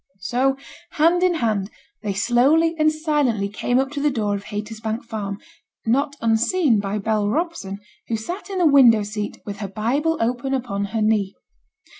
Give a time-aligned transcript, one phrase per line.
[0.21, 0.57] So,
[0.93, 1.69] hand in hand,
[2.01, 5.37] they slowly and silently came up to the door of Haytersbank Farm;
[5.85, 7.77] not unseen by Bell Robson,
[8.07, 11.35] who sate in the window seat, with her Bible open upon her knee.